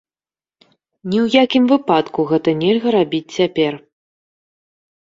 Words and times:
Ні 1.11 1.17
ў 1.25 1.43
якім 1.43 1.63
выпадку 1.73 2.27
гэта 2.33 2.49
нельга 2.63 2.87
рабіць 2.99 3.25
цяпер. 3.39 3.73